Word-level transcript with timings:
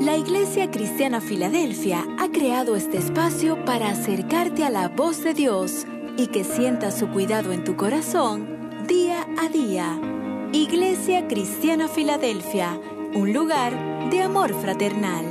La 0.00 0.14
Iglesia 0.14 0.70
Cristiana 0.70 1.22
Filadelfia 1.22 2.04
ha 2.18 2.28
creado 2.28 2.76
este 2.76 2.98
espacio 2.98 3.64
para 3.64 3.88
acercarte 3.88 4.62
a 4.62 4.68
la 4.68 4.88
voz 4.88 5.24
de 5.24 5.32
Dios 5.32 5.86
y 6.18 6.26
que 6.26 6.44
sientas 6.44 6.98
su 6.98 7.08
cuidado 7.08 7.50
en 7.52 7.64
tu 7.64 7.76
corazón 7.76 8.46
día 8.86 9.26
a 9.38 9.48
día. 9.48 9.98
Iglesia 10.52 11.26
Cristiana 11.28 11.88
Filadelfia, 11.88 12.78
un 13.14 13.32
lugar 13.32 14.10
de 14.10 14.20
amor 14.20 14.52
fraternal. 14.60 15.24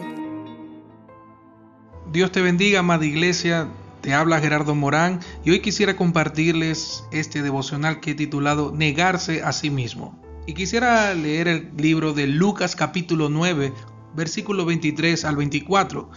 Dios 2.12 2.32
te 2.32 2.42
bendiga, 2.42 2.80
amada 2.80 3.06
iglesia. 3.06 3.70
Te 4.02 4.16
habla 4.16 4.40
Gerardo 4.40 4.74
Morán 4.74 5.20
y 5.44 5.52
hoy 5.52 5.60
quisiera 5.60 5.96
compartirles 5.96 7.04
este 7.12 7.44
devocional 7.44 8.00
que 8.00 8.12
he 8.12 8.16
titulado 8.16 8.72
Negarse 8.72 9.44
a 9.44 9.52
sí 9.52 9.70
mismo. 9.70 10.20
Y 10.48 10.54
quisiera 10.54 11.14
leer 11.14 11.48
el 11.48 11.72
libro 11.78 12.14
de 12.14 12.28
Lucas 12.28 12.76
capítulo 12.76 13.30
9, 13.30 13.74
versículo 14.16 14.66
23 14.66 15.26
al 15.26 15.36
24. 15.36 16.10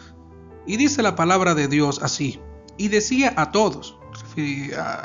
Y 0.66 0.77
dice 0.77 1.02
la 1.02 1.16
palabra 1.16 1.55
de 1.55 1.69
Dios 1.69 2.01
así. 2.02 2.39
Y 2.77 2.89
decía 2.89 3.34
a 3.37 3.51
todos, 3.51 3.98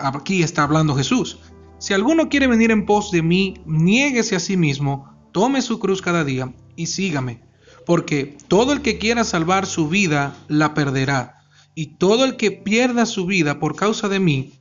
aquí 0.03 0.43
está 0.43 0.63
hablando 0.63 0.95
Jesús, 0.95 1.39
si 1.79 1.93
alguno 1.93 2.29
quiere 2.29 2.47
venir 2.47 2.71
en 2.71 2.85
pos 2.85 3.11
de 3.11 3.21
mí, 3.21 3.55
niéguese 3.65 4.35
a 4.35 4.39
sí 4.39 4.55
mismo, 4.55 5.13
tome 5.31 5.61
su 5.61 5.79
cruz 5.79 6.01
cada 6.01 6.23
día 6.23 6.53
y 6.75 6.85
sígame. 6.85 7.41
Porque 7.85 8.37
todo 8.47 8.71
el 8.71 8.81
que 8.81 8.97
quiera 8.97 9.25
salvar 9.25 9.65
su 9.65 9.89
vida, 9.89 10.35
la 10.47 10.73
perderá. 10.73 11.43
Y 11.75 11.97
todo 11.97 12.23
el 12.23 12.37
que 12.37 12.51
pierda 12.51 13.05
su 13.05 13.25
vida 13.25 13.59
por 13.59 13.75
causa 13.75 14.07
de 14.07 14.19
mí, 14.19 14.53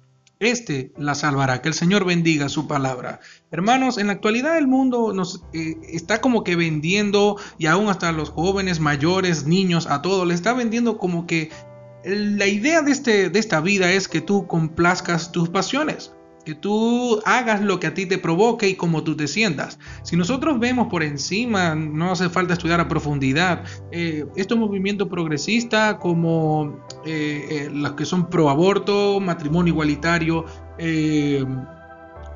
este 0.43 0.93
la 0.97 1.15
salvará. 1.15 1.63
Que 1.63 1.69
el 1.69 1.75
Señor 1.75 2.05
bendiga 2.05 2.49
su 2.49 2.67
palabra. 2.67 3.21
Hermanos, 3.51 3.99
en 3.99 4.09
la 4.09 4.15
actualidad 4.15 4.59
el 4.59 4.67
mundo 4.67 5.13
nos 5.13 5.45
eh, 5.53 5.77
está 5.89 6.21
como 6.21 6.45
que 6.45 6.57
vendiendo, 6.57 7.37
y 7.59 7.67
aún 7.67 7.89
hasta 7.89 8.13
los 8.13 8.31
jóvenes, 8.31 8.81
mayores, 8.81 9.45
niños, 9.45 9.87
a 9.87 10.03
todos, 10.03 10.27
le 10.27 10.35
está 10.35 10.53
vendiendo 10.53 10.99
como 10.99 11.27
que 11.27 11.51
la 12.05 12.47
idea 12.47 12.83
de, 12.83 12.91
este, 12.91 13.31
de 13.31 13.39
esta 13.39 13.61
vida 13.61 13.93
es 13.93 14.09
que 14.09 14.21
tú 14.21 14.47
complazcas 14.47 15.31
tus 15.31 15.49
pasiones 15.49 16.13
que 16.45 16.55
tú 16.55 17.21
hagas 17.25 17.63
lo 17.63 17.81
que 17.81 17.87
a 17.87 17.95
ti 17.95 18.07
te 18.07 18.19
provoque 18.19 18.69
y 18.69 18.75
como 18.75 19.03
tú 19.03 19.17
te 19.17 19.29
sientas. 19.29 19.79
Si 20.03 20.17
nosotros 20.17 20.59
vemos 20.59 20.89
por 20.89 21.03
encima, 21.03 21.75
no 21.75 22.13
hace 22.13 22.29
falta 22.29 22.55
estudiar 22.55 22.81
a 22.81 22.89
profundidad, 22.89 23.65
eh, 23.91 24.27
estos 24.37 24.59
movimientos 24.59 25.09
progresistas 25.09 25.97
como 25.97 26.85
eh, 27.07 27.47
eh, 27.51 27.71
los 27.73 27.93
que 27.93 28.05
son 28.05 28.29
pro 28.29 28.51
aborto, 28.51 29.21
matrimonio 29.21 29.73
igualitario, 29.73 30.45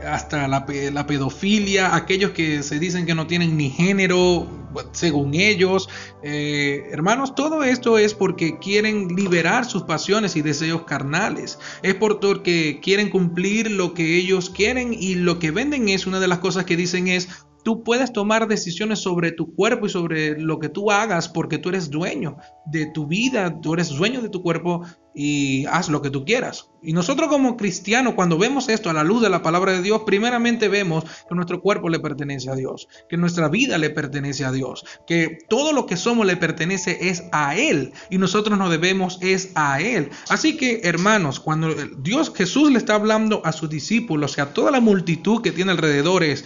hasta 0.05 0.47
la, 0.47 0.67
pedofilia, 1.07 1.95
aquellos 1.95 2.31
que 2.31 2.63
se 2.63 2.79
dicen 2.79 3.07
que 3.07 3.15
no 3.15 3.27
tienen 3.27 3.57
ni 3.57 3.71
género, 3.71 4.47
según 4.93 5.35
ellos. 5.35 5.89
Eh, 6.23 6.89
hermanos, 6.91 7.35
todo 7.35 7.63
esto 7.63 7.99
es 7.99 8.15
porque 8.15 8.59
quieren 8.59 9.09
liberar 9.09 9.65
sus 9.65 9.83
pasiones 9.83 10.37
y 10.37 10.43
deseos 10.43 10.83
carnales. 10.83 11.59
Es 11.83 11.95
porque 11.95 12.81
quieren 12.83 13.11
cumplir 13.11 13.71
lo 13.71 13.95
que 13.95 14.17
ellos 14.17 14.51
quieren 14.51 14.93
y 14.93 15.15
lo 15.15 15.39
que 15.39 15.51
venden 15.51 15.89
es 15.89 16.07
una 16.07 16.21
de 16.21 16.29
las 16.29 16.39
cosas 16.39 16.65
que 16.65 16.77
dicen 16.77 17.09
es 17.09 17.46
Tú 17.67 17.83
puedes 17.83 18.13
tomar 18.13 18.47
decisiones 18.47 19.01
sobre 19.01 19.33
tu 19.33 19.53
cuerpo 19.53 19.87
y 19.87 19.89
sobre 19.89 20.41
lo 20.41 20.61
que 20.61 20.69
tú 20.69 20.93
hagas 20.93 21.29
porque 21.29 21.59
tú 21.59 21.71
eres 21.71 21.91
dueño 21.91 22.37
de 22.65 22.87
tu 22.87 23.09
vida, 23.09 23.61
tú 23.61 23.75
eres 23.75 23.89
dueño 23.89 24.23
de 24.23 24.29
tu 24.29 24.41
cuerpo 24.41 24.83
y 25.17 25.65
haz 25.67 25.89
lo 25.89 26.03
que 26.03 26.11
tú 26.11 26.25
quieras. 26.25 26.69
Y 26.83 26.93
nosotros 26.93 27.29
como 27.29 27.57
cristianos, 27.57 28.15
cuando 28.15 28.37
vemos 28.37 28.69
esto 28.69 28.91
a 28.91 28.93
la 28.93 29.03
luz 29.03 29.23
de 29.23 29.31
la 29.31 29.43
palabra 29.43 29.73
de 29.73 29.83
Dios, 29.83 30.03
primeramente 30.05 30.69
vemos 30.69 31.05
que 31.29 31.35
nuestro 31.35 31.61
cuerpo 31.63 31.89
le 31.89 31.99
pertenece 31.99 32.51
a 32.51 32.55
Dios, 32.55 32.87
que 33.09 33.17
nuestra 33.17 33.49
vida 33.49 33.79
le 33.79 33.91
pertenece 33.91 34.45
a 34.45 34.53
Dios, 34.53 34.85
que 35.07 35.39
todo 35.49 35.73
lo 35.73 35.87
que 35.87 35.97
somos 35.97 36.27
le 36.27 36.37
pertenece 36.37 37.09
es 37.09 37.25
a 37.33 37.57
Él 37.57 37.93
y 38.11 38.19
nosotros 38.19 38.59
nos 38.59 38.71
debemos 38.71 39.19
es 39.23 39.51
a 39.55 39.81
Él. 39.81 40.11
Así 40.29 40.57
que 40.57 40.83
hermanos, 40.85 41.41
cuando 41.41 41.75
Dios 41.99 42.31
Jesús 42.33 42.71
le 42.71 42.79
está 42.79 42.95
hablando 42.95 43.41
a 43.45 43.53
sus 43.53 43.71
discípulos 43.71 44.37
y 44.37 44.43
a 44.43 44.53
toda 44.53 44.71
la 44.71 44.81
multitud 44.81 45.41
que 45.43 45.51
tiene 45.51 45.73
alrededor 45.73 46.23
es, 46.23 46.45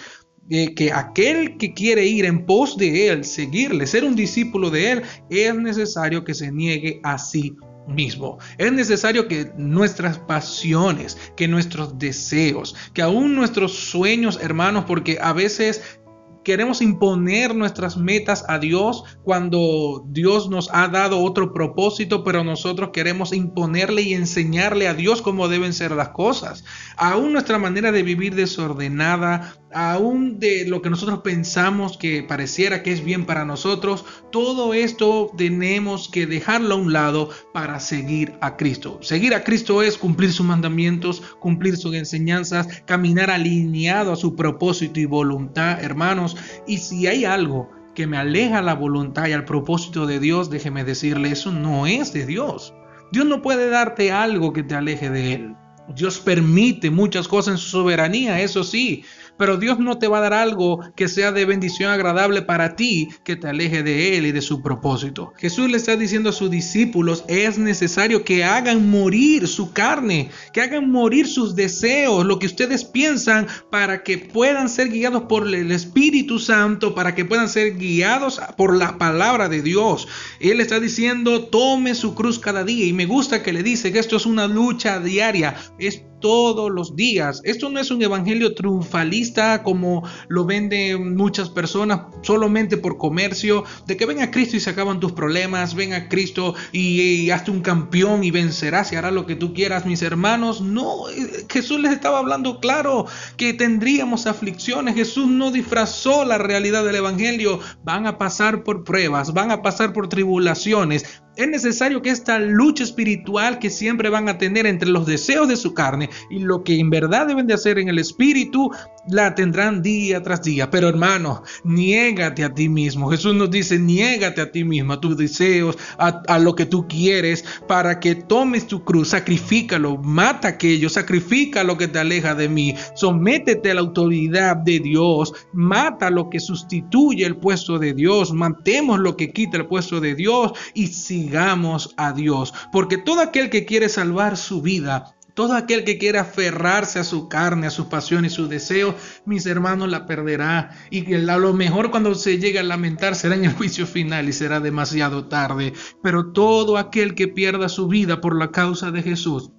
que 0.49 0.91
aquel 0.93 1.57
que 1.59 1.75
quiere 1.75 2.07
ir 2.07 2.25
en 2.25 2.45
pos 2.45 2.77
de 2.77 3.09
Él, 3.09 3.25
seguirle, 3.25 3.87
ser 3.87 4.05
un 4.05 4.17
discípulo 4.17 4.71
de 4.71 4.93
Él, 4.93 5.03
es 5.29 5.55
necesario 5.55 6.25
que 6.25 6.35
se 6.35 6.51
niegue 6.51 7.01
a 7.05 7.19
sí 7.19 7.55
mismo. 7.87 8.39
Es 8.59 8.73
necesario 8.73 9.29
que 9.29 9.53
nuestras 9.57 10.19
pasiones, 10.19 11.17
que 11.37 11.49
nuestros 11.49 11.99
deseos, 11.99 12.75
que 12.95 13.03
aún 13.03 13.35
nuestros 13.35 13.73
sueños, 13.73 14.39
hermanos, 14.43 14.85
porque 14.87 15.19
a 15.21 15.33
veces 15.33 16.01
queremos 16.45 16.81
imponer 16.81 17.55
nuestras 17.55 17.97
metas 17.97 18.45
a 18.49 18.59
Dios 18.59 19.05
cuando 19.23 20.05
Dios 20.09 20.49
nos 20.49 20.71
ha 20.73 20.89
dado 20.89 21.23
otro 21.23 21.53
propósito, 21.53 22.25
pero 22.25 22.45
nosotros 22.45 22.91
queremos 22.93 23.33
imponerle 23.33 24.03
y 24.03 24.15
enseñarle 24.15 24.89
a 24.89 24.95
Dios 24.95 25.23
cómo 25.23 25.49
deben 25.49 25.73
ser 25.73 25.93
las 25.93 26.11
cosas. 26.11 26.65
Aún 26.97 27.33
nuestra 27.33 27.59
manera 27.59 27.93
de 27.93 28.03
vivir 28.03 28.35
desordenada, 28.35 29.55
aún 29.73 30.39
de 30.39 30.65
lo 30.67 30.83
que 30.83 30.91
nosotros 30.91 31.21
pensamos 31.21 31.97
que 31.97 32.23
pareciera 32.23 32.83
que 32.83 32.93
es 32.93 33.05
bien 33.05 33.27
para 33.27 33.45
nosotros, 33.45 34.05
todo 34.31 34.75
esto 34.75 35.31
tenemos 35.37 36.09
que 36.09 36.27
dejarlo 36.27 36.75
a 36.75 36.79
un 36.79 36.93
lado 36.93 37.31
para 37.53 37.81
seguir 37.81 38.35
a 38.41 38.57
Cristo. 38.57 38.99
Seguir 39.03 39.35
a 39.35 39.45
Cristo 39.45 39.83
es 39.83 39.97
cumplir 39.97 40.33
sus 40.33 40.47
mandamientos, 40.47 41.23
cumplir 41.39 41.77
sus 41.77 41.95
enseñanzas, 41.95 42.69
caminar 42.85 43.31
alineado 43.31 44.13
a 44.13 44.17
su 44.17 44.35
propósito 44.35 45.01
y 45.01 45.05
voluntad, 45.05 45.83
hermanos. 45.83 46.37
Y 46.67 46.79
si 46.79 47.07
hay 47.07 47.25
algo 47.25 47.71
que 47.95 48.07
me 48.07 48.17
aleja 48.17 48.63
la 48.63 48.75
voluntad 48.75 49.27
y 49.29 49.33
al 49.33 49.45
propósito 49.45 50.07
de 50.07 50.21
Dios, 50.21 50.51
déjeme 50.51 50.85
decirle, 50.85 51.31
eso 51.31 51.53
no 51.53 51.87
es 51.87 52.13
de 52.13 52.27
Dios. 52.27 52.75
Dios 53.13 53.27
no 53.27 53.43
puede 53.43 53.69
darte 53.69 54.13
algo 54.13 54.53
que 54.53 54.63
te 54.63 54.75
aleje 54.75 55.11
de 55.11 55.35
Él. 55.35 55.57
Dios 55.95 56.21
permite 56.21 56.91
muchas 56.91 57.27
cosas 57.27 57.55
en 57.55 57.59
su 57.59 57.69
soberanía, 57.69 58.41
eso 58.41 58.63
sí, 58.63 59.05
pero 59.41 59.57
Dios 59.57 59.79
no 59.79 59.97
te 59.97 60.07
va 60.07 60.19
a 60.19 60.21
dar 60.21 60.35
algo 60.35 60.81
que 60.95 61.09
sea 61.09 61.33
de 61.33 61.47
bendición 61.47 61.91
agradable 61.91 62.43
para 62.43 62.77
ti, 62.77 63.09
que 63.25 63.37
te 63.37 63.49
aleje 63.49 63.83
de 63.83 64.19
Él 64.19 64.27
y 64.27 64.33
de 64.33 64.43
su 64.43 64.61
propósito. 64.61 65.33
Jesús 65.39 65.71
le 65.71 65.79
está 65.79 65.97
diciendo 65.97 66.29
a 66.29 66.35
sus 66.35 66.51
discípulos, 66.51 67.25
es 67.27 67.57
necesario 67.57 68.23
que 68.23 68.45
hagan 68.45 68.91
morir 68.91 69.49
su 69.49 69.73
carne, 69.73 70.29
que 70.53 70.61
hagan 70.61 70.91
morir 70.91 71.27
sus 71.27 71.57
deseos, 71.57 72.27
lo 72.27 72.39
que 72.39 72.45
ustedes 72.45 72.85
piensan, 72.85 73.47
para 73.71 74.03
que 74.03 74.19
puedan 74.19 74.69
ser 74.69 74.91
guiados 74.91 75.23
por 75.23 75.47
el 75.47 75.73
Espíritu 75.73 76.39
Santo, 76.39 76.95
para 76.95 77.15
que 77.15 77.25
puedan 77.25 77.49
ser 77.49 77.79
guiados 77.79 78.43
por 78.59 78.77
la 78.77 78.99
palabra 78.99 79.49
de 79.49 79.63
Dios. 79.63 80.07
Él 80.39 80.61
está 80.61 80.81
diciendo, 80.81 81.45
tome 81.45 81.95
su 81.95 82.15
cruz 82.15 82.39
cada 82.39 82.63
día. 82.63 82.85
Y 82.85 82.93
me 82.93 83.07
gusta 83.07 83.43
que 83.43 83.55
le 83.55 83.63
dice 83.63 83.91
que 83.91 84.01
esto 84.01 84.19
es 84.19 84.27
una 84.27 84.47
lucha 84.47 85.01
diaria, 85.01 85.57
es 85.79 86.03
todos 86.21 86.71
los 86.71 86.95
días. 86.97 87.41
Esto 87.45 87.69
no 87.71 87.81
es 87.81 87.91
un 87.91 88.03
evangelio 88.03 88.55
triunfalista 88.55 89.63
como 89.63 90.05
lo 90.29 90.45
venden 90.45 91.17
muchas 91.17 91.49
personas 91.51 92.03
solamente 92.23 92.77
por 92.77 92.99
comercio, 92.99 93.65
de 93.87 93.97
que 93.97 94.07
ven 94.07 94.21
a 94.21 94.31
Cristo 94.31 94.57
y 94.57 94.61
se 94.61 94.71
acaban 94.71 95.01
tus 95.01 95.13
problemas, 95.13 95.75
ven 95.75 95.93
a 95.93 96.09
Cristo 96.09 96.55
y, 96.73 97.31
hazte 97.31 97.51
un 97.51 97.61
campeón 97.61 98.25
y 98.25 98.31
vencerás 98.31 98.93
y 98.93 98.97
harás 98.97 99.13
lo 99.13 99.27
que 99.27 99.37
tú 99.37 99.55
quieras, 99.55 99.87
mis 99.87 100.03
hermanos. 100.03 100.61
No, 100.61 101.09
eh, 101.09 101.47
Jesús 101.49 101.81
les 101.81 101.93
estaba 101.93 102.19
hablando 102.19 102.61
claro 102.61 103.07
que 103.37 103.55
tendríamos 103.55 104.27
aflicciones. 104.27 104.95
Jesús 104.95 105.27
no 105.29 105.51
disfrazó 105.51 106.25
la 106.25 106.39
realidad 106.39 106.85
del 106.85 106.97
evangelio. 106.97 107.61
Van 107.85 108.07
a 108.07 108.19
pasar 108.19 108.63
por 108.63 108.85
pruebas, 108.85 109.33
van 109.33 109.51
a 109.51 109.63
pasar 109.63 109.93
por 109.93 110.09
tribulaciones, 110.09 111.23
es 111.41 111.49
necesario 111.49 112.03
que 112.03 112.11
esta 112.11 112.39
lucha 112.39 112.85
espiritual 112.85 113.59
que 113.59 113.71
siempre 113.71 114.11
van 114.11 114.29
a 114.29 114.37
tener 114.37 114.67
entre 114.67 114.91
los 114.91 115.07
deseos 115.07 115.49
de 115.49 115.57
su 115.57 115.73
carne 115.73 116.11
y 116.29 116.41
lo 116.41 116.63
que 116.63 116.79
en 116.79 116.91
verdad 116.91 117.27
deben 117.27 117.47
de 117.47 117.55
hacer 117.55 117.79
en 117.79 117.89
el 117.89 117.99
espíritu, 117.99 118.71
la 119.09 119.35
tendrán 119.35 119.83
día 119.83 120.23
tras 120.23 120.43
día. 120.43 120.71
Pero 120.71 120.89
hermano, 120.89 121.43
niégate 121.65 122.45
a 122.45 122.53
ti 122.53 122.69
mismo. 122.69 123.11
Jesús 123.11 123.35
nos 123.35 123.51
dice, 123.51 123.79
niégate 123.79 124.41
a 124.41 124.51
ti 124.51 124.65
mismo, 124.65 124.93
a 124.93 125.01
tus 125.01 125.17
deseos, 125.17 125.79
a, 125.99 126.39
lo 126.39 126.55
que 126.55 126.67
tú 126.67 126.87
quieres, 126.87 127.45
para 127.67 128.01
que 128.01 128.15
tomes 128.15 128.67
tu 128.67 128.85
cruz, 128.85 129.09
sacrifícalo, 129.09 129.97
mata 129.99 130.49
aquello, 130.49 130.89
sacrifica 130.89 131.65
lo 131.65 131.77
que 131.77 131.89
te 131.89 131.99
aleja 131.99 132.35
de 132.35 132.49
mí, 132.49 132.75
sométete 132.95 133.71
a 133.71 133.75
la 133.75 133.81
autoridad 133.81 134.57
de 134.57 134.81
Dios, 134.81 135.33
mata 135.53 136.11
lo 136.11 136.29
que 136.29 136.41
sustituye 136.41 137.25
el 137.25 137.37
puesto 137.37 137.79
de 137.79 137.95
Dios, 137.95 138.33
matemos 138.33 138.99
lo 138.99 139.17
que 139.17 139.33
quita 139.33 139.57
el 139.57 139.67
puesto 139.67 140.01
de 140.01 140.15
Dios 140.15 140.53
y 140.75 140.89
sigamos 141.31 141.95
a 141.97 142.13
Dios, 142.13 142.53
porque 142.73 142.99
todo 142.99 143.21
aquel 143.21 143.51
que 143.51 143.65
quiere 143.65 143.89
salvar 143.89 144.37
su 144.37 144.63
vida, 144.63 145.15
todo 145.35 145.55
aquel 145.55 145.85
que 145.85 145.97
quiera 145.97 146.23
aferrarse 146.23 146.99
a 146.99 147.05
su 147.05 147.29
carne, 147.29 147.69
a 147.69 147.71
su 147.71 147.89
pasión 147.89 148.25
y 148.25 148.31
su 148.31 148.49
deseo, 148.49 148.97
mis 149.27 149.47
hermanos, 149.47 149.89
la 149.89 150.07
perderá. 150.07 150.71
Y 150.91 151.15
a 151.15 151.39
lo 151.39 151.53
mejor 151.55 151.93
cuando 151.93 152.17
se 152.17 152.39
llegue 152.39 152.59
a 152.59 152.65
lamentar 152.65 153.15
será 153.15 153.37
en 153.37 153.45
el 153.45 153.53
juicio 153.53 153.87
final 153.87 154.29
y 154.29 154.33
será 154.33 154.59
demasiado 154.59 155.29
tarde. 155.29 155.73
Pero 156.03 156.33
todo 156.33 156.77
aquel 156.77 157.15
que 157.15 157.29
pierda 157.29 157.69
su 157.69 157.87
vida 157.87 158.21
por 158.21 158.37
la 158.37 158.51
causa 158.51 158.91
de 158.91 159.03
Jesús, 159.03 159.53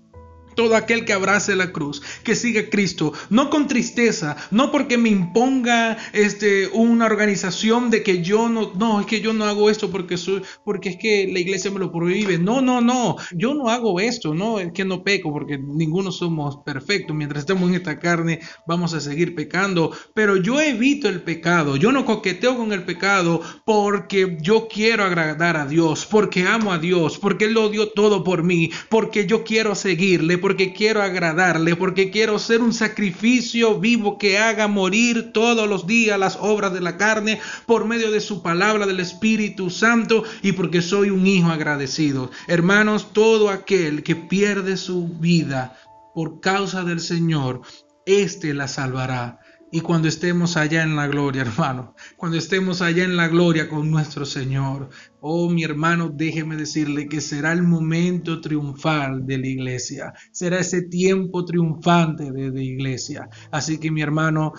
todo 0.55 0.75
aquel 0.75 1.05
que 1.05 1.13
abrace 1.13 1.55
la 1.55 1.71
cruz, 1.71 2.01
que 2.23 2.35
siga 2.35 2.61
a 2.61 2.69
Cristo, 2.69 3.13
no 3.29 3.49
con 3.49 3.67
tristeza, 3.67 4.37
no 4.51 4.71
porque 4.71 4.97
me 4.97 5.09
imponga 5.09 5.97
este, 6.13 6.67
una 6.67 7.05
organización 7.05 7.89
de 7.89 8.03
que 8.03 8.21
yo 8.21 8.49
no, 8.49 8.73
no, 8.75 8.99
es 8.99 9.05
que 9.05 9.21
yo 9.21 9.33
no 9.33 9.45
hago 9.45 9.69
esto 9.69 9.91
porque, 9.91 10.17
soy, 10.17 10.41
porque 10.63 10.89
es 10.89 10.97
que 10.97 11.29
la 11.31 11.39
iglesia 11.39 11.71
me 11.71 11.79
lo 11.79 11.91
prohíbe. 11.91 12.37
No, 12.37 12.61
no, 12.61 12.81
no, 12.81 13.17
yo 13.31 13.53
no 13.53 13.69
hago 13.69 13.99
esto, 13.99 14.33
no, 14.33 14.59
es 14.59 14.71
que 14.71 14.85
no 14.85 15.03
peco 15.03 15.31
porque 15.31 15.57
ninguno 15.57 16.11
somos 16.11 16.57
perfectos. 16.65 17.15
Mientras 17.15 17.41
estemos 17.41 17.69
en 17.69 17.75
esta 17.75 17.99
carne 17.99 18.39
vamos 18.67 18.93
a 18.93 19.01
seguir 19.01 19.35
pecando, 19.35 19.91
pero 20.13 20.37
yo 20.37 20.59
evito 20.59 21.07
el 21.09 21.21
pecado, 21.21 21.75
yo 21.75 21.91
no 21.91 22.05
coqueteo 22.05 22.57
con 22.57 22.73
el 22.73 22.83
pecado 22.83 23.41
porque 23.65 24.37
yo 24.41 24.67
quiero 24.67 25.03
agradar 25.03 25.57
a 25.57 25.65
Dios, 25.65 26.07
porque 26.09 26.43
amo 26.43 26.71
a 26.71 26.79
Dios, 26.79 27.17
porque 27.17 27.45
Él 27.45 27.53
lo 27.53 27.69
dio 27.69 27.89
todo 27.89 28.23
por 28.23 28.43
mí, 28.43 28.71
porque 28.89 29.25
yo 29.25 29.43
quiero 29.43 29.75
seguirle 29.75 30.37
porque 30.41 30.73
quiero 30.73 31.01
agradarle, 31.01 31.75
porque 31.75 32.09
quiero 32.09 32.39
ser 32.39 32.61
un 32.61 32.73
sacrificio 32.73 33.79
vivo 33.79 34.17
que 34.17 34.39
haga 34.39 34.67
morir 34.67 35.31
todos 35.31 35.69
los 35.69 35.87
días 35.87 36.19
las 36.19 36.37
obras 36.41 36.73
de 36.73 36.81
la 36.81 36.97
carne 36.97 37.39
por 37.65 37.85
medio 37.85 38.11
de 38.11 38.19
su 38.19 38.41
palabra 38.41 38.85
del 38.85 38.99
Espíritu 38.99 39.69
Santo 39.69 40.23
y 40.41 40.51
porque 40.53 40.81
soy 40.81 41.11
un 41.11 41.27
hijo 41.27 41.49
agradecido. 41.49 42.31
Hermanos, 42.47 43.13
todo 43.13 43.49
aquel 43.49 44.03
que 44.03 44.15
pierde 44.15 44.75
su 44.77 45.07
vida 45.07 45.77
por 46.13 46.41
causa 46.41 46.83
del 46.83 46.99
Señor, 46.99 47.61
éste 48.05 48.53
la 48.53 48.67
salvará. 48.67 49.40
Y 49.73 49.79
cuando 49.79 50.09
estemos 50.09 50.57
allá 50.57 50.83
en 50.83 50.97
la 50.97 51.07
gloria, 51.07 51.41
hermano, 51.43 51.95
cuando 52.17 52.37
estemos 52.37 52.81
allá 52.81 53.05
en 53.05 53.15
la 53.15 53.29
gloria 53.29 53.69
con 53.69 53.89
nuestro 53.89 54.25
Señor, 54.25 54.89
oh 55.21 55.49
mi 55.49 55.63
hermano, 55.63 56.09
déjeme 56.13 56.57
decirle 56.57 57.07
que 57.07 57.21
será 57.21 57.53
el 57.53 57.63
momento 57.63 58.41
triunfal 58.41 59.25
de 59.25 59.37
la 59.37 59.47
iglesia, 59.47 60.13
será 60.31 60.59
ese 60.59 60.81
tiempo 60.81 61.45
triunfante 61.45 62.31
de 62.31 62.51
la 62.51 62.61
iglesia. 62.61 63.29
Así 63.51 63.77
que 63.77 63.91
mi 63.91 64.01
hermano, 64.01 64.51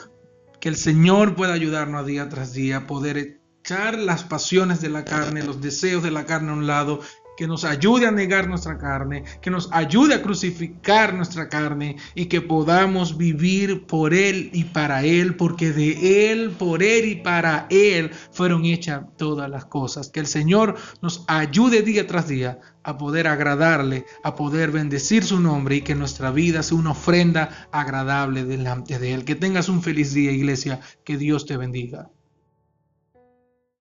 que 0.61 0.71
el 0.71 0.77
Señor 0.77 1.35
pueda 1.35 1.53
ayudarnos 1.53 2.07
día 2.07 2.29
tras 2.29 2.55
día 2.55 2.79
a 2.79 2.87
poder 2.87 3.41
echar 3.63 3.99
las 3.99 4.25
pasiones 4.25 4.81
de 4.81 4.89
la 4.89 5.05
carne, 5.05 5.43
los 5.43 5.61
deseos 5.61 6.03
de 6.03 6.11
la 6.11 6.25
carne 6.25 6.51
a 6.51 6.55
un 6.55 6.67
lado 6.67 7.01
que 7.37 7.47
nos 7.47 7.65
ayude 7.65 8.07
a 8.07 8.11
negar 8.11 8.49
nuestra 8.49 8.79
carne, 8.79 9.25
que 9.41 9.51
nos 9.51 9.69
ayude 9.73 10.15
a 10.15 10.23
crucificar 10.23 11.15
nuestra 11.15 11.49
carne 11.49 11.97
y 12.15 12.27
que 12.27 12.41
podamos 12.41 13.17
vivir 13.17 13.87
por 13.87 14.15
Él 14.15 14.51
y 14.53 14.65
para 14.65 15.05
Él, 15.05 15.37
porque 15.37 15.73
de 15.73 16.31
Él, 16.33 16.51
por 16.51 16.83
Él 16.83 17.07
y 17.07 17.15
para 17.17 17.67
Él 17.71 18.11
fueron 18.33 18.65
hechas 18.65 19.03
todas 19.17 19.49
las 19.49 19.65
cosas. 19.65 20.11
Que 20.11 20.21
el 20.21 20.27
Señor 20.27 20.77
nos 21.01 21.25
ayude 21.27 21.83
día 21.83 22.07
tras 22.07 22.29
día 22.29 22.61
a 22.85 22.99
poder 22.99 23.27
agradarle, 23.27 24.05
a 24.23 24.35
poder 24.35 24.71
bendecir 24.71 25.25
su 25.25 25.41
nombre 25.41 25.77
y 25.77 25.83
que 25.83 25.95
nuestra 25.95 26.31
vida 26.31 26.63
sea 26.63 26.79
una 26.79 26.91
ofrenda 26.91 27.69
agradable 27.73 28.45
delante 28.45 28.99
de 28.99 29.15
Él. 29.15 29.25
Que 29.25 29.35
tengas 29.35 29.69
un 29.69 29.83
feliz 29.83 30.13
día, 30.13 30.33
iglesia. 30.33 30.81
Que 31.05 31.17
Dios 31.17 31.47
te 31.47 31.57
bendiga. 31.57 32.11